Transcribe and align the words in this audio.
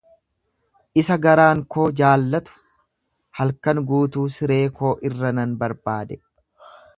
Isa 1.01 1.17
garaan 1.25 1.59
koo 1.75 1.85
jaallatu 1.99 2.55
halkan 3.41 3.83
guutuu 3.93 4.25
siree 4.39 4.61
koo 4.81 4.95
irra 5.11 5.35
nan 5.41 5.55
barbaade, 5.63 6.19